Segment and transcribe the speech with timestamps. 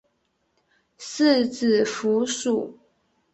[0.97, 2.75] 四指蝠属。